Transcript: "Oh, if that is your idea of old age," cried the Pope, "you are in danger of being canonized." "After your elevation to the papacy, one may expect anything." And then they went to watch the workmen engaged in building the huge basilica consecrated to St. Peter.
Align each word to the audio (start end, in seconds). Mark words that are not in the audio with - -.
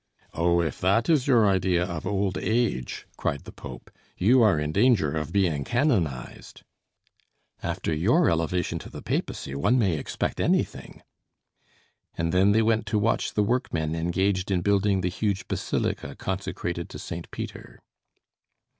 "Oh, 0.33 0.61
if 0.61 0.81
that 0.81 1.09
is 1.09 1.27
your 1.27 1.47
idea 1.47 1.83
of 1.85 2.07
old 2.07 2.35
age," 2.35 3.05
cried 3.17 3.41
the 3.43 3.51
Pope, 3.51 3.91
"you 4.17 4.41
are 4.41 4.59
in 4.59 4.71
danger 4.71 5.11
of 5.15 5.31
being 5.31 5.63
canonized." 5.63 6.63
"After 7.61 7.93
your 7.93 8.27
elevation 8.27 8.79
to 8.79 8.89
the 8.89 9.03
papacy, 9.03 9.53
one 9.53 9.77
may 9.77 9.99
expect 9.99 10.39
anything." 10.39 11.03
And 12.15 12.31
then 12.33 12.51
they 12.51 12.63
went 12.63 12.87
to 12.87 12.97
watch 12.97 13.35
the 13.35 13.43
workmen 13.43 13.93
engaged 13.95 14.49
in 14.49 14.61
building 14.61 15.01
the 15.01 15.09
huge 15.09 15.47
basilica 15.47 16.15
consecrated 16.15 16.89
to 16.89 16.97
St. 16.97 17.29
Peter. 17.29 17.79